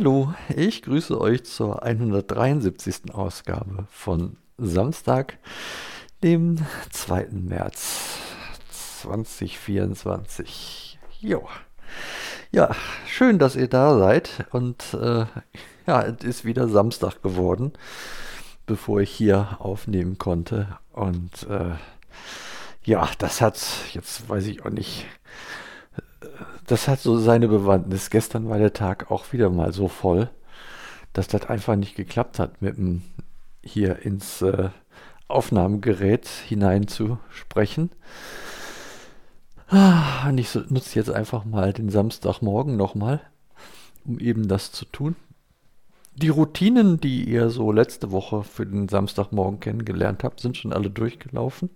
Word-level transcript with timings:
Hallo, 0.00 0.32
ich 0.56 0.80
grüße 0.80 1.20
euch 1.20 1.44
zur 1.44 1.82
173. 1.82 3.12
Ausgabe 3.12 3.86
von 3.90 4.38
Samstag, 4.56 5.36
dem 6.22 6.56
2. 6.90 7.26
März 7.32 8.16
2024. 9.02 10.98
Jo. 11.20 11.46
Ja, 12.50 12.74
schön, 13.06 13.38
dass 13.38 13.56
ihr 13.56 13.68
da 13.68 13.98
seid 13.98 14.46
und 14.52 14.82
äh, 14.94 15.26
ja, 15.86 16.02
es 16.02 16.24
ist 16.24 16.46
wieder 16.46 16.66
Samstag 16.66 17.22
geworden, 17.22 17.74
bevor 18.64 19.02
ich 19.02 19.10
hier 19.10 19.58
aufnehmen 19.58 20.16
konnte 20.16 20.78
und 20.92 21.42
äh, 21.42 21.72
ja, 22.84 23.10
das 23.18 23.42
hat, 23.42 23.60
jetzt 23.92 24.26
weiß 24.30 24.46
ich 24.46 24.64
auch 24.64 24.70
nicht, 24.70 25.04
das 26.70 26.86
hat 26.86 27.00
so 27.00 27.18
seine 27.18 27.48
Bewandtnis. 27.48 28.10
Gestern 28.10 28.48
war 28.48 28.58
der 28.58 28.72
Tag 28.72 29.10
auch 29.10 29.32
wieder 29.32 29.50
mal 29.50 29.72
so 29.72 29.88
voll, 29.88 30.30
dass 31.12 31.26
das 31.26 31.46
einfach 31.46 31.74
nicht 31.74 31.96
geklappt 31.96 32.38
hat, 32.38 32.62
mit 32.62 32.76
dem 32.76 33.02
hier 33.62 33.98
ins 34.04 34.40
äh, 34.42 34.70
Aufnahmegerät 35.26 36.28
hineinzusprechen. 36.28 37.90
Ah, 39.68 40.28
und 40.28 40.38
ich 40.38 40.54
nutze 40.54 40.96
jetzt 40.98 41.10
einfach 41.10 41.44
mal 41.44 41.72
den 41.72 41.90
Samstagmorgen 41.90 42.76
nochmal, 42.76 43.20
um 44.04 44.18
eben 44.20 44.46
das 44.46 44.70
zu 44.70 44.84
tun. 44.84 45.16
Die 46.14 46.28
Routinen, 46.28 47.00
die 47.00 47.28
ihr 47.28 47.50
so 47.50 47.72
letzte 47.72 48.12
Woche 48.12 48.44
für 48.44 48.66
den 48.66 48.88
Samstagmorgen 48.88 49.58
kennengelernt 49.58 50.22
habt, 50.22 50.40
sind 50.40 50.56
schon 50.56 50.72
alle 50.72 50.90
durchgelaufen. 50.90 51.70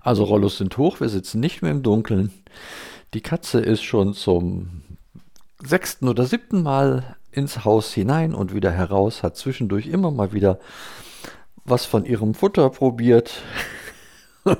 Also 0.00 0.24
Rollos 0.24 0.58
sind 0.58 0.76
hoch, 0.78 1.00
wir 1.00 1.08
sitzen 1.08 1.40
nicht 1.40 1.62
mehr 1.62 1.72
im 1.72 1.82
Dunkeln. 1.82 2.32
Die 3.12 3.20
Katze 3.20 3.58
ist 3.60 3.82
schon 3.82 4.14
zum 4.14 4.82
sechsten 5.58 6.08
oder 6.08 6.26
siebten 6.26 6.62
Mal 6.62 7.16
ins 7.32 7.64
Haus 7.64 7.92
hinein 7.92 8.34
und 8.34 8.54
wieder 8.54 8.70
heraus, 8.70 9.24
hat 9.24 9.36
zwischendurch 9.36 9.88
immer 9.88 10.10
mal 10.10 10.32
wieder 10.32 10.58
was 11.64 11.84
von 11.84 12.04
ihrem 12.04 12.34
Futter 12.34 12.70
probiert. 12.70 13.42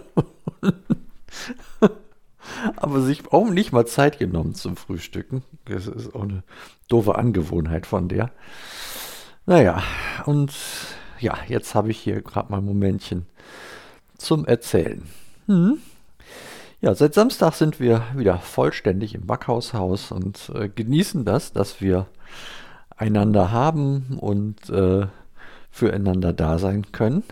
Aber 2.76 3.00
sich 3.00 3.32
auch 3.32 3.48
nicht 3.48 3.72
mal 3.72 3.86
Zeit 3.86 4.18
genommen 4.18 4.54
zum 4.54 4.76
Frühstücken. 4.76 5.42
Das 5.64 5.86
ist 5.86 6.14
auch 6.14 6.22
eine 6.22 6.42
doofe 6.88 7.14
Angewohnheit 7.16 7.86
von 7.86 8.08
der. 8.08 8.30
Naja, 9.46 9.82
und 10.26 10.52
ja, 11.18 11.38
jetzt 11.48 11.74
habe 11.74 11.90
ich 11.90 11.98
hier 11.98 12.20
gerade 12.22 12.50
mal 12.50 12.58
ein 12.58 12.64
Momentchen 12.64 13.26
zum 14.18 14.44
Erzählen. 14.44 15.02
Hm. 15.46 15.78
Ja, 16.82 16.94
seit 16.94 17.12
Samstag 17.12 17.52
sind 17.52 17.78
wir 17.78 18.02
wieder 18.16 18.38
vollständig 18.38 19.14
im 19.14 19.26
Backhaushaus 19.26 20.12
und 20.12 20.50
äh, 20.54 20.70
genießen 20.70 21.26
das, 21.26 21.52
dass 21.52 21.82
wir 21.82 22.06
einander 22.96 23.52
haben 23.52 24.16
und 24.18 24.70
äh, 24.70 25.06
füreinander 25.70 26.32
da 26.32 26.58
sein 26.58 26.90
können. 26.90 27.22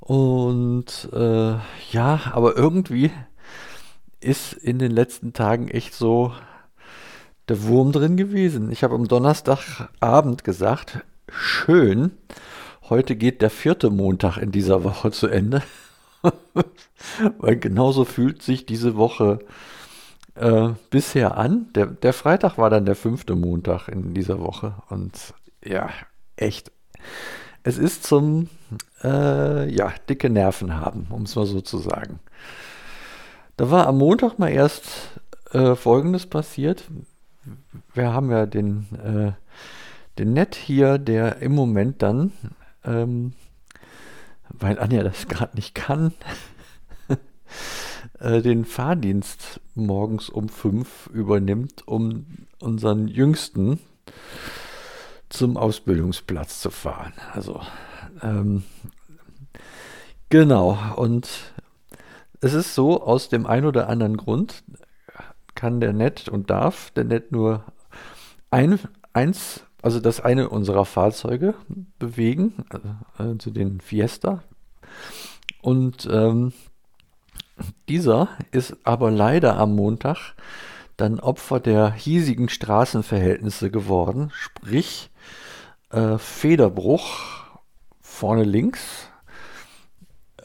Und 0.00 1.08
äh, 1.12 1.54
ja, 1.92 2.20
aber 2.32 2.56
irgendwie 2.56 3.12
ist 4.18 4.52
in 4.52 4.80
den 4.80 4.90
letzten 4.90 5.32
Tagen 5.32 5.68
echt 5.68 5.94
so 5.94 6.32
der 7.48 7.62
Wurm 7.62 7.92
drin 7.92 8.16
gewesen. 8.16 8.72
Ich 8.72 8.82
habe 8.82 8.96
am 8.96 9.06
Donnerstagabend 9.06 10.42
gesagt, 10.42 11.04
schön, 11.28 12.10
heute 12.88 13.14
geht 13.14 13.42
der 13.42 13.50
vierte 13.50 13.90
Montag 13.90 14.38
in 14.38 14.50
dieser 14.50 14.82
Woche 14.82 15.12
zu 15.12 15.28
Ende. 15.28 15.62
Weil 17.38 17.56
genauso 17.56 18.04
fühlt 18.04 18.42
sich 18.42 18.66
diese 18.66 18.96
Woche 18.96 19.40
äh, 20.34 20.70
bisher 20.90 21.36
an. 21.36 21.72
Der, 21.74 21.86
der 21.86 22.12
Freitag 22.12 22.58
war 22.58 22.70
dann 22.70 22.86
der 22.86 22.96
fünfte 22.96 23.34
Montag 23.34 23.88
in 23.88 24.14
dieser 24.14 24.40
Woche. 24.40 24.74
Und 24.88 25.34
ja, 25.64 25.90
echt. 26.36 26.72
Es 27.62 27.78
ist 27.78 28.04
zum, 28.04 28.48
äh, 29.02 29.70
ja, 29.72 29.92
dicke 30.08 30.28
Nerven 30.28 30.74
haben, 30.74 31.06
um 31.10 31.22
es 31.22 31.34
mal 31.36 31.46
so 31.46 31.60
zu 31.60 31.78
sagen. 31.78 32.20
Da 33.56 33.70
war 33.70 33.86
am 33.86 33.98
Montag 33.98 34.38
mal 34.38 34.50
erst 34.50 34.84
äh, 35.52 35.74
Folgendes 35.74 36.26
passiert. 36.26 36.84
Wir 37.94 38.12
haben 38.12 38.30
ja 38.30 38.46
den, 38.46 38.86
äh, 39.02 39.32
den 40.18 40.32
Net 40.32 40.56
hier, 40.56 40.98
der 40.98 41.38
im 41.40 41.54
Moment 41.54 42.02
dann 42.02 42.32
ähm, 42.84 43.32
weil 44.58 44.78
Anja 44.78 45.02
das 45.02 45.28
gerade 45.28 45.56
nicht 45.56 45.74
kann, 45.74 46.12
äh, 48.18 48.42
den 48.42 48.64
Fahrdienst 48.64 49.60
morgens 49.74 50.28
um 50.28 50.48
fünf 50.48 51.08
übernimmt, 51.12 51.86
um 51.86 52.26
unseren 52.60 53.08
Jüngsten 53.08 53.80
zum 55.28 55.56
Ausbildungsplatz 55.56 56.60
zu 56.60 56.70
fahren. 56.70 57.12
Also, 57.32 57.60
ähm, 58.22 58.62
genau. 60.28 60.78
Und 60.96 61.28
es 62.40 62.54
ist 62.54 62.74
so, 62.74 63.02
aus 63.02 63.28
dem 63.28 63.46
einen 63.46 63.66
oder 63.66 63.88
anderen 63.88 64.16
Grund 64.16 64.62
kann 65.54 65.80
der 65.80 65.92
Net 65.92 66.28
und 66.28 66.50
darf 66.50 66.90
der 66.92 67.04
Net 67.04 67.32
nur 67.32 67.64
ein, 68.50 68.78
eins 69.12 69.63
also 69.84 70.00
das 70.00 70.18
eine 70.18 70.48
unserer 70.48 70.86
Fahrzeuge 70.86 71.52
bewegen, 71.98 72.64
also 73.18 73.50
den 73.50 73.82
Fiesta. 73.82 74.42
Und 75.60 76.08
ähm, 76.10 76.54
dieser 77.90 78.30
ist 78.50 78.78
aber 78.84 79.10
leider 79.10 79.58
am 79.58 79.76
Montag 79.76 80.36
dann 80.96 81.20
Opfer 81.20 81.60
der 81.60 81.92
hiesigen 81.92 82.48
Straßenverhältnisse 82.48 83.70
geworden, 83.70 84.32
sprich 84.32 85.10
äh, 85.90 86.16
Federbruch 86.16 87.18
vorne 88.00 88.44
links, 88.44 89.10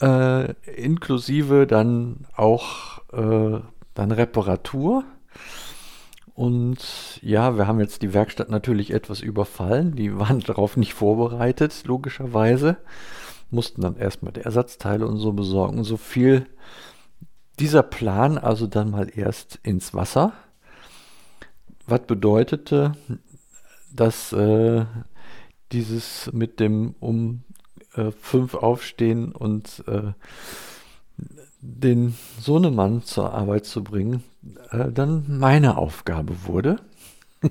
äh, 0.02 0.52
inklusive 0.70 1.66
dann 1.66 2.28
auch 2.36 3.00
äh, 3.14 3.62
dann 3.94 4.12
Reparatur 4.12 5.06
und 6.40 7.20
ja, 7.22 7.58
wir 7.58 7.68
haben 7.68 7.82
jetzt 7.82 8.02
die 8.02 8.14
Werkstatt 8.14 8.50
natürlich 8.50 8.92
etwas 8.94 9.20
überfallen. 9.20 9.98
Die 9.98 10.18
waren 10.18 10.40
darauf 10.48 10.78
nicht 10.78 10.94
vorbereitet, 10.94 11.84
logischerweise. 11.84 12.78
Mussten 13.52 13.82
dann 13.82 13.98
erstmal 13.98 14.32
die 14.32 14.40
Ersatzteile 14.40 15.06
und 15.06 15.18
so 15.18 15.34
besorgen. 15.34 15.84
So 15.84 15.98
viel 15.98 16.46
dieser 17.60 17.84
Plan 17.84 18.38
also 18.38 18.68
dann 18.68 18.90
mal 18.90 19.12
erst 19.14 19.60
ins 19.64 19.94
Wasser. 19.94 20.32
Was 21.86 22.04
bedeutete, 22.08 22.94
dass 23.94 24.32
äh, 24.32 24.86
dieses 25.74 26.32
mit 26.32 26.62
dem 26.62 26.96
um 27.02 27.44
äh, 27.96 28.12
fünf 28.12 28.54
aufstehen 28.54 29.34
und 29.34 29.84
äh, 29.88 30.14
den 31.62 32.16
Sohnemann 32.40 33.04
zur 33.04 33.34
Arbeit 33.34 33.66
zu 33.66 33.84
bringen, 33.84 34.24
äh, 34.72 34.92
dann 34.92 35.26
meine 35.40 35.78
Aufgabe 35.78 36.46
wurde. 36.46 36.80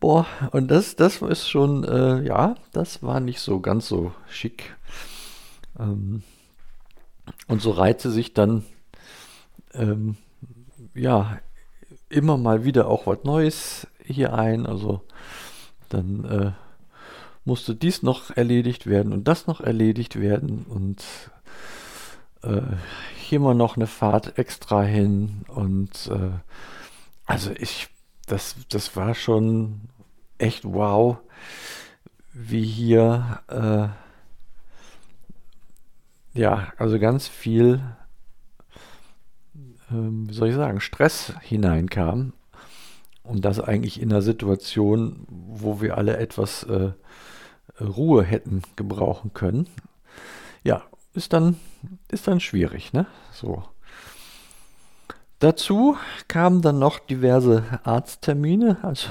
Boah, 0.00 0.26
und 0.52 0.68
das, 0.70 0.96
das 0.96 1.22
ist 1.22 1.48
schon, 1.48 1.84
äh, 1.84 2.22
ja, 2.22 2.54
das 2.72 3.02
war 3.02 3.20
nicht 3.20 3.40
so 3.40 3.60
ganz 3.60 3.88
so 3.88 4.12
schick. 4.28 4.76
Ähm, 5.78 6.22
und 7.48 7.60
so 7.60 7.70
reihte 7.70 8.10
sich 8.10 8.34
dann, 8.34 8.64
ähm, 9.74 10.16
ja, 10.94 11.38
immer 12.08 12.36
mal 12.36 12.64
wieder 12.64 12.88
auch 12.88 13.06
was 13.06 13.24
Neues 13.24 13.86
hier 14.04 14.34
ein. 14.34 14.66
Also 14.66 15.02
dann 15.88 16.24
äh, 16.24 16.52
musste 17.44 17.74
dies 17.74 18.02
noch 18.02 18.36
erledigt 18.36 18.86
werden 18.86 19.12
und 19.12 19.28
das 19.28 19.46
noch 19.46 19.60
erledigt 19.60 20.20
werden 20.20 20.66
und 20.68 21.04
äh, 22.46 22.76
hier 23.16 23.40
mal 23.40 23.54
noch 23.54 23.76
eine 23.76 23.86
Fahrt 23.86 24.38
extra 24.38 24.82
hin 24.82 25.42
und 25.48 26.08
äh, 26.12 26.30
also 27.26 27.50
ich, 27.52 27.88
das, 28.26 28.56
das 28.68 28.94
war 28.96 29.14
schon 29.14 29.88
echt 30.38 30.64
wow, 30.64 31.18
wie 32.32 32.64
hier, 32.64 33.40
äh, 33.48 33.88
ja, 36.38 36.72
also 36.76 36.98
ganz 36.98 37.26
viel, 37.28 37.80
ähm, 39.90 40.28
wie 40.28 40.34
soll 40.34 40.48
ich 40.48 40.54
sagen, 40.54 40.80
Stress 40.80 41.32
hineinkam. 41.40 42.32
Und 43.22 43.44
das 43.44 43.58
eigentlich 43.58 44.00
in 44.00 44.12
einer 44.12 44.22
Situation, 44.22 45.26
wo 45.28 45.80
wir 45.80 45.98
alle 45.98 46.16
etwas 46.18 46.62
äh, 46.62 46.92
Ruhe 47.80 48.22
hätten 48.22 48.62
gebrauchen 48.76 49.32
können. 49.34 49.66
Ja, 50.62 50.84
ist 51.16 51.32
dann, 51.32 51.56
ist 52.10 52.28
dann 52.28 52.40
schwierig, 52.40 52.92
ne? 52.92 53.06
So. 53.32 53.64
Dazu 55.38 55.96
kamen 56.28 56.62
dann 56.62 56.78
noch 56.78 56.98
diverse 56.98 57.80
Arzttermine, 57.84 58.78
also 58.82 59.08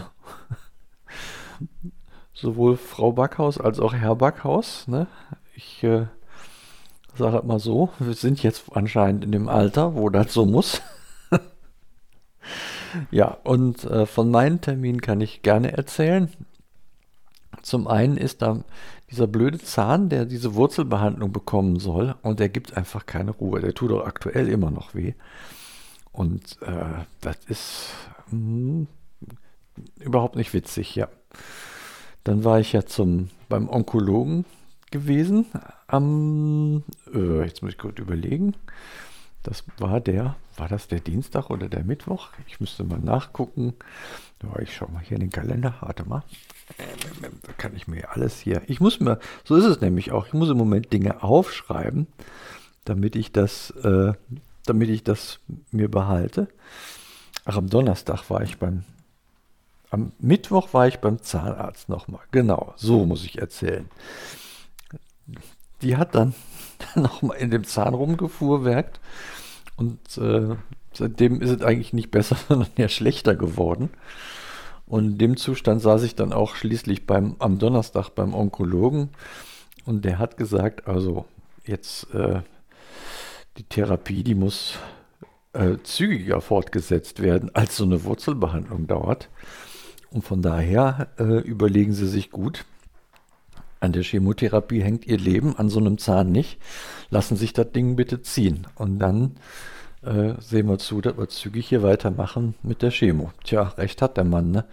sowohl 2.33 2.77
Frau 2.77 3.11
Backhaus 3.11 3.59
als 3.59 3.79
auch 3.79 3.93
Herr 3.93 4.15
Backhaus. 4.15 4.87
Ne? 4.87 5.07
Ich 5.55 5.83
äh, 5.83 6.07
sage 7.15 7.33
halt 7.33 7.45
mal 7.45 7.59
so, 7.59 7.89
wir 7.99 8.13
sind 8.13 8.41
jetzt 8.41 8.65
anscheinend 8.73 9.23
in 9.23 9.31
dem 9.31 9.47
Alter, 9.47 9.95
wo 9.95 10.09
das 10.09 10.33
so 10.33 10.45
muss. 10.45 10.81
Ja, 13.11 13.37
und 13.43 13.83
äh, 13.83 14.05
von 14.05 14.31
meinen 14.31 14.61
Terminen 14.61 15.01
kann 15.01 15.19
ich 15.19 15.41
gerne 15.41 15.73
erzählen. 15.73 16.29
Zum 17.61 17.87
einen 17.87 18.17
ist 18.17 18.41
da 18.41 18.63
dieser 19.11 19.27
blöde 19.27 19.59
Zahn, 19.59 20.09
der 20.09 20.25
diese 20.25 20.55
Wurzelbehandlung 20.55 21.31
bekommen 21.31 21.79
soll, 21.79 22.15
und 22.21 22.39
der 22.39 22.49
gibt 22.49 22.75
einfach 22.75 23.05
keine 23.05 23.31
Ruhe. 23.31 23.61
Der 23.61 23.73
tut 23.73 23.91
auch 23.91 24.05
aktuell 24.05 24.49
immer 24.49 24.71
noch 24.71 24.95
weh. 24.95 25.13
Und 26.11 26.61
äh, 26.61 27.03
das 27.21 27.37
ist 27.47 27.89
mh, 28.31 28.31
hm, 28.31 28.87
überhaupt 29.99 30.35
nicht 30.35 30.53
witzig, 30.53 30.95
ja. 30.95 31.07
Dann 32.23 32.43
war 32.43 32.59
ich 32.59 32.73
ja 32.73 32.85
zum, 32.85 33.29
beim 33.49 33.69
Onkologen 33.69 34.45
gewesen 34.91 35.45
am, 35.87 36.83
äh, 37.13 37.43
jetzt 37.43 37.61
muss 37.61 37.73
ich 37.73 37.77
kurz 37.77 37.99
überlegen, 37.99 38.55
das 39.45 39.63
war 39.77 40.01
der, 40.01 40.35
war 40.57 40.67
das 40.67 40.87
der 40.87 40.99
Dienstag 40.99 41.51
oder 41.51 41.69
der 41.69 41.83
Mittwoch? 41.83 42.29
Ich 42.47 42.59
müsste 42.59 42.83
mal 42.83 42.99
nachgucken. 42.99 43.75
Ja, 44.41 44.59
ich 44.59 44.75
schaue 44.75 44.91
mal 44.91 45.03
hier 45.03 45.15
in 45.15 45.21
den 45.21 45.29
Kalender. 45.29 45.75
Warte 45.81 46.03
mal. 46.07 46.23
Da 47.43 47.53
kann 47.53 47.75
ich 47.75 47.87
mir 47.87 48.11
alles 48.11 48.39
hier. 48.39 48.63
Ich 48.65 48.79
muss 48.79 48.99
mir, 48.99 49.19
so 49.43 49.55
ist 49.55 49.65
es 49.65 49.81
nämlich 49.81 50.11
auch. 50.11 50.25
Ich 50.25 50.33
muss 50.33 50.49
im 50.49 50.57
Moment 50.57 50.91
Dinge 50.91 51.21
aufschreiben, 51.21 52.07
damit 52.85 53.15
ich 53.15 53.31
das, 53.31 53.69
äh, 53.69 54.13
damit 54.65 54.89
ich 54.89 55.03
das 55.03 55.39
mir 55.71 55.91
behalte. 55.91 56.47
Ach, 57.45 57.57
am 57.57 57.69
Donnerstag 57.69 58.27
war 58.31 58.41
ich 58.41 58.57
beim, 58.57 58.83
am 59.91 60.11
Mittwoch 60.17 60.73
war 60.73 60.87
ich 60.87 60.97
beim 60.97 61.21
Zahnarzt 61.21 61.87
nochmal. 61.87 62.21
Genau, 62.31 62.73
so 62.77 63.05
muss 63.05 63.23
ich 63.23 63.37
erzählen. 63.37 63.87
Die 65.83 65.97
hat 65.97 66.15
dann 66.15 66.33
nochmal 67.01 67.37
in 67.37 67.51
dem 67.51 67.63
Zahn 67.63 67.93
rumgefuhrwerkt 67.93 68.99
und 69.77 69.99
äh, 70.17 70.55
seitdem 70.93 71.41
ist 71.41 71.49
es 71.49 71.61
eigentlich 71.61 71.93
nicht 71.93 72.11
besser, 72.11 72.37
sondern 72.47 72.69
eher 72.75 72.89
schlechter 72.89 73.35
geworden. 73.35 73.89
Und 74.87 75.05
in 75.05 75.17
dem 75.17 75.37
Zustand 75.37 75.81
saß 75.81 76.03
ich 76.03 76.15
dann 76.15 76.31
auch 76.31 76.55
schließlich 76.55 77.07
beim, 77.07 77.35
am 77.39 77.57
Donnerstag 77.57 78.09
beim 78.09 78.35
Onkologen 78.35 79.09
und 79.85 80.05
der 80.05 80.19
hat 80.19 80.37
gesagt, 80.37 80.87
also 80.87 81.25
jetzt 81.65 82.13
äh, 82.13 82.41
die 83.57 83.63
Therapie, 83.63 84.23
die 84.23 84.35
muss 84.35 84.77
äh, 85.53 85.77
zügiger 85.83 86.41
fortgesetzt 86.41 87.21
werden, 87.21 87.49
als 87.53 87.77
so 87.77 87.83
eine 87.83 88.03
Wurzelbehandlung 88.03 88.87
dauert. 88.87 89.29
Und 90.11 90.23
von 90.23 90.41
daher 90.41 91.07
äh, 91.17 91.39
überlegen 91.39 91.93
Sie 91.93 92.07
sich 92.07 92.29
gut, 92.29 92.65
an 93.85 93.93
der 93.93 94.03
Chemotherapie 94.03 94.81
hängt 94.81 95.07
Ihr 95.07 95.17
Leben, 95.17 95.55
an 95.57 95.69
so 95.69 95.79
einem 95.79 95.97
Zahn 95.97 96.31
nicht. 96.31 96.59
Lassen 97.09 97.37
sich 97.37 97.53
das 97.53 97.71
Ding 97.71 97.95
bitte 97.95 98.21
ziehen. 98.21 98.67
Und 98.75 98.99
dann 98.99 99.37
äh, 100.03 100.33
sehen 100.39 100.67
wir 100.67 100.77
zu, 100.77 101.01
dass 101.01 101.17
wir 101.17 101.29
zügig 101.29 101.67
hier 101.67 101.83
weitermachen 101.83 102.55
mit 102.63 102.81
der 102.81 102.91
Chemo. 102.91 103.31
Tja, 103.43 103.73
recht 103.77 104.01
hat 104.01 104.17
der 104.17 104.23
Mann, 104.23 104.51
ne? 104.51 104.65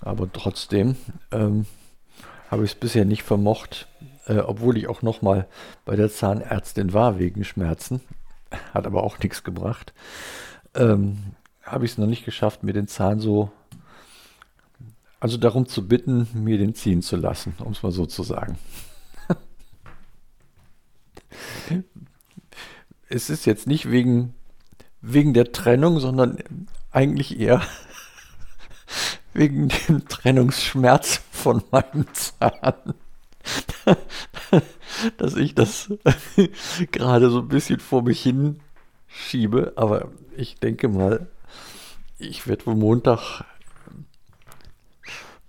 Aber 0.00 0.30
trotzdem 0.32 0.96
ähm, 1.30 1.66
habe 2.50 2.64
ich 2.64 2.72
es 2.72 2.78
bisher 2.78 3.04
nicht 3.04 3.22
vermocht, 3.22 3.86
äh, 4.26 4.38
obwohl 4.38 4.76
ich 4.76 4.88
auch 4.88 5.02
nochmal 5.02 5.46
bei 5.84 5.96
der 5.96 6.10
Zahnärztin 6.10 6.92
war 6.92 7.18
wegen 7.18 7.44
Schmerzen. 7.44 8.00
Hat 8.74 8.86
aber 8.86 9.04
auch 9.04 9.18
nichts 9.20 9.44
gebracht. 9.44 9.94
Ähm, 10.74 11.18
habe 11.62 11.84
ich 11.84 11.92
es 11.92 11.98
noch 11.98 12.06
nicht 12.06 12.24
geschafft, 12.24 12.64
mir 12.64 12.72
den 12.72 12.88
Zahn 12.88 13.20
so 13.20 13.50
also 15.22 15.36
darum 15.36 15.66
zu 15.66 15.86
bitten, 15.86 16.26
mir 16.34 16.58
den 16.58 16.74
ziehen 16.74 17.00
zu 17.00 17.14
lassen, 17.14 17.54
um 17.60 17.70
es 17.70 17.84
mal 17.84 17.92
so 17.92 18.06
zu 18.06 18.24
sagen. 18.24 18.58
es 23.08 23.30
ist 23.30 23.46
jetzt 23.46 23.68
nicht 23.68 23.88
wegen, 23.88 24.34
wegen 25.00 25.32
der 25.32 25.52
Trennung, 25.52 26.00
sondern 26.00 26.38
eigentlich 26.90 27.38
eher 27.38 27.62
wegen 29.32 29.68
dem 29.68 30.08
Trennungsschmerz 30.08 31.22
von 31.30 31.62
meinem 31.70 32.12
Zahn. 32.14 32.94
Dass 35.18 35.36
ich 35.36 35.54
das 35.54 35.92
gerade 36.90 37.30
so 37.30 37.42
ein 37.42 37.48
bisschen 37.48 37.78
vor 37.78 38.02
mich 38.02 38.20
hin 38.20 38.58
schiebe, 39.06 39.74
aber 39.76 40.10
ich 40.36 40.56
denke 40.56 40.88
mal, 40.88 41.28
ich 42.18 42.48
werde 42.48 42.66
wohl 42.66 42.74
Montag 42.74 43.44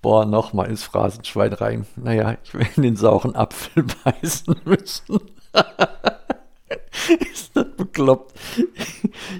boah, 0.03 0.25
nochmal 0.25 0.69
ins 0.69 0.83
Phrasenschwein 0.83 1.53
rein. 1.53 1.87
Naja, 1.95 2.37
ich 2.43 2.53
will 2.53 2.67
in 2.75 2.83
den 2.83 2.95
sauren 2.95 3.35
Apfel 3.35 3.85
beißen 4.03 4.55
müssen. 4.65 5.19
Ist 7.31 7.55
das 7.55 7.65
bekloppt? 7.75 8.33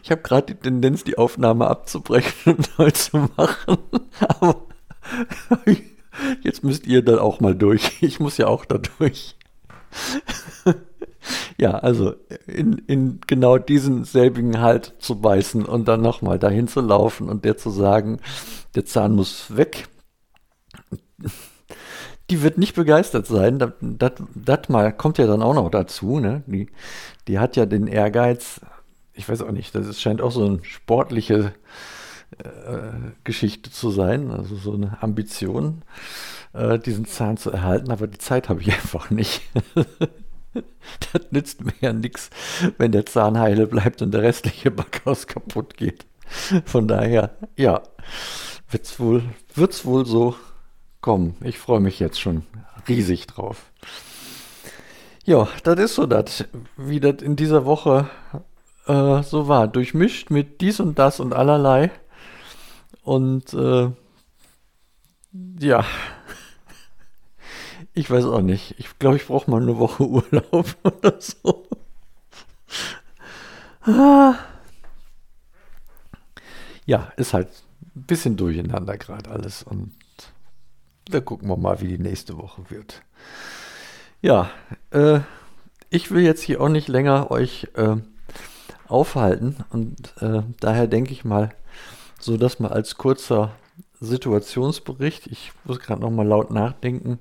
Ich 0.02 0.10
habe 0.10 0.22
gerade 0.22 0.54
die 0.54 0.60
Tendenz, 0.60 1.04
die 1.04 1.18
Aufnahme 1.18 1.68
abzubrechen 1.68 2.56
und 2.58 2.80
neu 2.80 2.90
zu 2.92 3.30
machen. 3.36 3.78
Aber 4.30 5.64
jetzt 6.42 6.64
müsst 6.64 6.88
ihr 6.88 7.04
dann 7.04 7.20
auch 7.20 7.40
mal 7.40 7.56
durch. 7.56 8.02
Ich 8.02 8.20
muss 8.20 8.38
ja 8.38 8.48
auch 8.48 8.66
da 8.66 8.80
durch. 9.00 9.36
Ja, 11.58 11.72
also 11.72 12.16
in, 12.48 12.78
in 12.88 13.20
genau 13.28 13.58
diesen 13.58 14.06
selbigen 14.06 14.60
Halt 14.62 14.94
zu 15.00 15.20
beißen 15.20 15.66
und 15.66 15.88
dann 15.88 16.02
nochmal 16.02 16.40
dahin 16.40 16.68
zu 16.68 16.82
laufen 16.82 17.30
und 17.30 17.46
der 17.46 17.58
zu 17.58 17.70
sagen, 17.70 18.20
der 18.76 18.86
Zahn 18.86 19.16
muss 19.16 19.56
weg 19.56 19.88
die 22.30 22.42
wird 22.42 22.58
nicht 22.58 22.76
begeistert 22.76 23.28
sein. 23.28 23.60
Das, 23.82 24.70
mal 24.70 24.92
kommt 24.94 25.18
ja 25.18 25.28
dann 25.28 25.42
auch 25.42 25.54
noch 25.54 25.70
dazu. 25.70 26.20
Ne? 26.20 26.44
Die, 26.48 26.70
die 27.28 27.40
hat 27.40 27.56
ja 27.56 27.66
den 27.66 27.88
Ehrgeiz, 27.88 28.62
ich 29.14 29.28
weiß 29.28 29.42
auch 29.42 29.52
nicht, 29.52 29.76
das 29.76 30.02
scheint 30.02 30.22
auch 30.22 30.32
so 30.32 30.46
eine 30.46 30.64
sportliche 30.64 31.54
äh, 32.40 33.12
Geschichte 33.24 33.72
zu 33.72 33.92
sein, 33.92 34.32
also 34.32 34.56
so 34.56 34.74
eine 34.74 35.02
Ambition, 35.02 35.84
äh, 36.54 36.80
diesen 36.80 37.06
Zahn 37.06 37.38
zu 37.38 37.52
erhalten, 37.52 37.92
aber 37.92 38.08
die 38.08 38.18
Zeit 38.18 38.50
habe 38.50 38.62
ich 38.62 38.68
einfach 38.74 39.10
nicht. 39.10 39.42
das 40.54 41.32
nützt 41.32 41.64
mir 41.64 41.74
ja 41.82 41.94
nichts, 41.94 42.30
wenn 42.78 42.92
der 42.92 43.06
Zahn 43.06 43.38
heile 43.38 43.68
bleibt 43.68 44.02
und 44.02 44.12
der 44.12 44.22
restliche 44.24 44.72
Backhaus 44.72 45.28
kaputt 45.28 45.78
geht. 45.78 46.06
Von 46.66 46.88
daher, 46.88 47.38
ja, 47.56 47.84
wird's 48.70 49.00
wohl, 49.00 49.24
wird's 49.54 49.86
wohl 49.86 50.06
so 50.06 50.36
kommen. 51.04 51.36
Ich 51.42 51.60
freue 51.60 51.82
mich 51.82 52.00
jetzt 52.00 52.20
schon 52.20 52.44
riesig 52.88 53.28
drauf. 53.28 53.72
Ja, 55.26 55.48
das 55.64 55.78
ist 55.78 55.96
so 55.96 56.08
das, 56.08 56.46
wie 56.76 57.00
das 57.00 57.22
in 57.22 57.36
dieser 57.36 57.66
Woche 57.66 58.10
äh, 58.88 59.22
so 59.22 59.48
war. 59.48 59.68
Durchmischt 59.68 60.32
mit 60.32 60.62
dies 60.62 60.80
und 60.80 60.98
das 60.98 61.20
und 61.20 61.34
allerlei. 61.34 61.92
Und 63.04 63.54
äh, 63.54 63.92
ja, 65.60 65.86
ich 67.94 68.10
weiß 68.10 68.26
auch 68.26 68.42
nicht. 68.42 68.76
Ich 68.80 68.98
glaube, 68.98 69.18
ich 69.18 69.28
brauche 69.28 69.52
mal 69.52 69.62
eine 69.62 69.78
Woche 69.78 70.04
Urlaub 70.08 70.76
oder 70.84 71.20
so. 71.20 71.68
Ja, 76.86 77.12
ist 77.18 77.34
halt 77.34 77.50
ein 77.96 78.04
bisschen 78.04 78.38
durcheinander 78.38 78.98
gerade 78.98 79.30
alles 79.30 79.64
und 79.64 79.92
da 81.10 81.20
gucken 81.20 81.50
wir 81.50 81.58
mal, 81.58 81.82
wie 81.82 81.88
die 81.88 82.00
nächste 82.02 82.38
Woche 82.38 82.70
wird. 82.70 83.02
Ja, 84.22 84.50
äh, 84.92 85.20
ich 85.90 86.12
will 86.12 86.24
jetzt 86.24 86.42
hier 86.42 86.62
auch 86.62 86.70
nicht 86.70 86.88
länger 86.88 87.30
euch 87.30 87.68
äh, 87.76 87.98
aufhalten 88.88 89.58
und 89.70 90.14
äh, 90.22 90.44
daher 90.60 90.88
denke 90.88 91.12
ich 91.12 91.26
mal, 91.26 91.50
so 92.20 92.38
dass 92.38 92.60
mal 92.60 92.72
als 92.72 92.98
kurzer 92.98 93.52
Situationsbericht, 94.00 95.28
ich 95.28 95.52
muss 95.66 95.80
gerade 95.80 96.02
noch 96.02 96.10
mal 96.10 96.28
laut 96.28 96.52
nachdenken, 96.52 97.20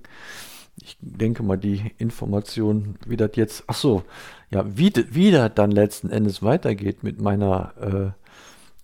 ich 0.76 0.96
denke 1.00 1.42
mal 1.42 1.58
die 1.58 1.92
Information, 1.98 2.96
wie 3.06 3.16
das 3.16 3.32
jetzt, 3.34 3.64
ach 3.66 3.74
so, 3.74 4.02
ja, 4.50 4.64
wie, 4.66 4.92
wie 5.10 5.30
das 5.30 5.52
dann 5.54 5.70
letzten 5.70 6.10
Endes 6.10 6.42
weitergeht 6.42 7.02
mit 7.02 7.20
meiner 7.20 7.72
äh, 7.80 8.22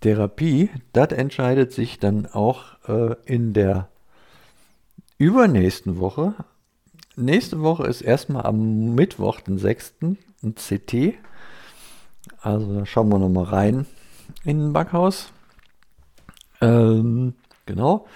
Therapie, 0.00 0.71
das 0.93 1.09
entscheidet 1.09 1.73
sich 1.73 1.99
dann 1.99 2.26
auch 2.26 2.64
äh, 2.88 3.17
in 3.25 3.52
der 3.52 3.88
übernächsten 5.18 5.98
Woche. 5.98 6.34
Nächste 7.16 7.60
Woche 7.60 7.87
ist 7.87 8.00
erstmal 8.00 8.46
am 8.46 8.94
Mittwoch, 8.94 9.40
den 9.40 9.58
6. 9.58 9.94
ein 10.42 10.54
CT. 10.54 11.14
Also 12.40 12.75
da 12.75 12.87
schauen 12.87 13.08
wir 13.08 13.18
nochmal 13.18 13.44
rein 13.44 13.87
in 14.44 14.58
den 14.58 14.72
Backhaus. 14.72 15.32
Ähm, 16.60 17.34
genau. 17.66 18.06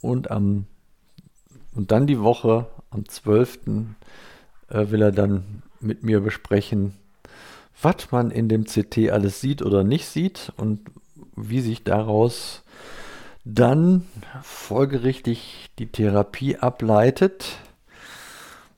Und 0.00 0.30
am 0.30 0.66
und 1.74 1.92
dann 1.92 2.06
die 2.06 2.20
Woche 2.20 2.66
am 2.90 3.08
12. 3.08 3.58
Äh, 4.68 4.90
will 4.90 5.02
er 5.02 5.12
dann 5.12 5.62
mit 5.80 6.02
mir 6.02 6.20
besprechen, 6.20 6.94
was 7.80 8.10
man 8.10 8.30
in 8.30 8.48
dem 8.48 8.64
CT 8.64 9.10
alles 9.10 9.40
sieht 9.40 9.62
oder 9.62 9.84
nicht 9.84 10.06
sieht 10.06 10.52
und 10.56 10.80
wie 11.36 11.60
sich 11.60 11.84
daraus 11.84 12.64
dann 13.54 14.06
folgerichtig 14.42 15.70
die 15.78 15.86
Therapie 15.86 16.56
ableitet. 16.56 17.56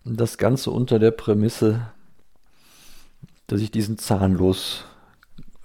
Das 0.05 0.39
Ganze 0.39 0.71
unter 0.71 0.99
der 0.99 1.11
Prämisse, 1.11 1.89
dass 3.49 3.61
ich 3.61 3.71
diesen 3.71 3.99
zahnlos 3.99 4.85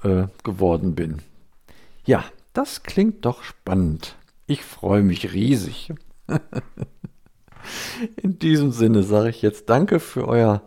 äh, 0.03 0.23
geworden 0.43 0.95
bin. 0.95 1.21
Ja, 2.05 2.25
Das 2.53 2.83
klingt 2.83 3.25
doch 3.25 3.43
spannend. 3.43 4.15
Ich 4.47 4.63
freue 4.63 5.03
mich 5.03 5.33
riesig. 5.33 5.93
In 8.21 8.39
diesem 8.39 8.71
Sinne 8.71 9.03
sage 9.03 9.29
ich 9.29 9.41
jetzt 9.41 9.69
danke 9.69 9.99
für 9.99 10.25
euer 10.27 10.61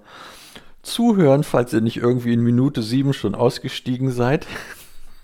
Zuhören, 0.82 1.44
falls 1.44 1.72
ihr 1.72 1.80
nicht 1.80 1.96
irgendwie 1.96 2.32
in 2.34 2.40
Minute 2.40 2.82
sieben 2.82 3.14
schon 3.14 3.34
ausgestiegen 3.34 4.10
seid. 4.10 4.46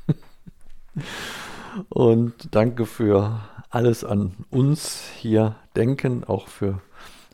Und 1.89 2.49
danke 2.53 2.87
für 2.87 3.41
alles 3.71 4.05
an 4.05 4.33
uns 4.51 5.03
hier 5.19 5.57
denken, 5.77 6.25
auch 6.25 6.49
für 6.49 6.81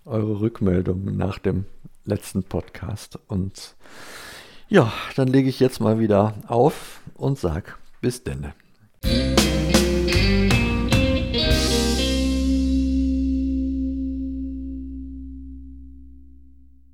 eure 0.05 0.41
Rückmeldungen 0.41 1.17
nach 1.17 1.39
dem 1.39 1.67
letzten 2.05 2.43
Podcast. 2.43 3.19
Und 3.29 3.75
ja, 4.69 4.93
dann 5.17 5.29
lege 5.29 5.49
ich 5.49 5.61
jetzt 5.61 5.81
mal 5.81 5.99
wieder 5.99 6.35
auf 6.47 7.01
und 7.15 7.39
sag 7.39 7.79
bis 8.01 8.25
denne. 8.25 8.55